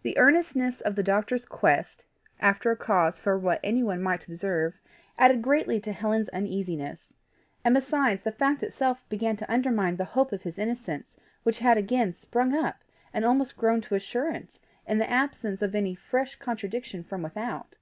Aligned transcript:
The 0.00 0.16
earnestness 0.16 0.80
of 0.80 0.94
the 0.96 1.02
doctor's 1.02 1.44
quest 1.44 2.06
after 2.40 2.70
a 2.70 2.76
cause 2.78 3.20
for 3.20 3.38
what 3.38 3.60
anyone 3.62 4.00
might 4.00 4.26
observe, 4.26 4.80
added 5.18 5.42
greatly 5.42 5.78
to 5.82 5.92
Helen's 5.92 6.30
uneasiness; 6.30 7.12
and 7.62 7.74
besides, 7.74 8.22
the 8.22 8.32
fact 8.32 8.62
itself 8.62 9.06
began 9.10 9.36
to 9.36 9.52
undermine 9.52 9.96
the 9.96 10.06
hope 10.06 10.32
of 10.32 10.44
his 10.44 10.56
innocence 10.58 11.18
which 11.42 11.58
had 11.58 11.76
again 11.76 12.14
sprung 12.14 12.54
up 12.54 12.84
and 13.12 13.26
almost 13.26 13.58
grown 13.58 13.82
to 13.82 13.96
assurance 13.96 14.58
in 14.86 14.96
the 14.96 15.10
absence 15.10 15.60
of 15.60 15.74
any 15.74 15.94
fresh 15.94 16.36
contradiction 16.38 17.04
from 17.04 17.20
without. 17.20 17.76